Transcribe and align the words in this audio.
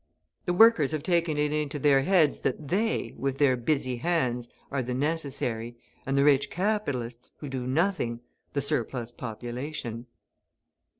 The 0.47 0.53
workers 0.55 0.93
have 0.93 1.03
taken 1.03 1.37
it 1.37 1.53
into 1.53 1.77
their 1.77 2.01
heads 2.01 2.39
that 2.39 2.69
they, 2.69 3.13
with 3.17 3.37
their 3.37 3.55
busy 3.55 3.97
hands, 3.97 4.49
are 4.71 4.81
the 4.81 4.95
necessary, 4.95 5.77
and 6.07 6.17
the 6.17 6.23
rich 6.23 6.49
capitalists, 6.49 7.33
who 7.37 7.47
do 7.47 7.67
nothing, 7.67 8.21
the 8.53 8.61
surplus 8.61 9.11
population. 9.11 10.07